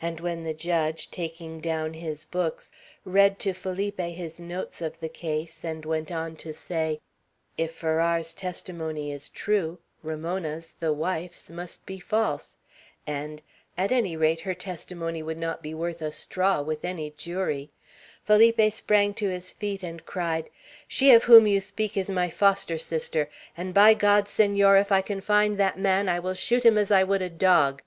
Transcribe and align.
And 0.00 0.20
when 0.20 0.44
the 0.44 0.54
judge, 0.54 1.10
taking 1.10 1.58
down 1.58 1.94
his 1.94 2.24
books, 2.24 2.70
read 3.04 3.40
to 3.40 3.52
Felipe 3.54 3.98
his 3.98 4.38
notes 4.38 4.80
of 4.80 5.00
the 5.00 5.08
case, 5.08 5.64
and 5.64 5.84
went 5.84 6.12
on 6.12 6.36
to 6.36 6.52
say, 6.54 7.00
"If 7.58 7.74
Farrar's 7.74 8.32
testimony 8.34 9.10
is 9.10 9.28
true, 9.28 9.80
Ramona's, 10.04 10.74
the 10.78 10.92
wife's, 10.92 11.50
must 11.50 11.84
be 11.86 11.98
false," 11.98 12.56
and 13.04 13.42
"at 13.76 13.90
any 13.90 14.16
rate, 14.16 14.42
her 14.42 14.54
testimony 14.54 15.24
would 15.24 15.38
not 15.38 15.60
be 15.60 15.74
worth 15.74 16.02
a 16.02 16.12
straw 16.12 16.60
with 16.62 16.84
any 16.84 17.10
jury," 17.10 17.72
Felipe 18.24 18.72
sprang 18.72 19.12
to 19.14 19.28
his 19.28 19.50
feet, 19.50 19.82
and 19.82 20.06
cried, 20.06 20.50
"She 20.86 21.10
of 21.12 21.24
whom 21.24 21.48
you 21.48 21.60
speak 21.60 21.96
is 21.96 22.08
my 22.08 22.30
foster 22.30 22.78
sister; 22.78 23.28
and, 23.56 23.74
by 23.74 23.92
God, 23.94 24.28
Senor, 24.28 24.76
if 24.76 24.92
I 24.92 25.00
can 25.00 25.20
find 25.20 25.58
that 25.58 25.76
man, 25.80 26.08
I 26.08 26.20
will 26.20 26.34
shoot 26.34 26.64
him 26.64 26.78
as 26.78 26.92
I 26.92 27.02
would 27.02 27.22
a 27.22 27.28
dog! 27.28 27.80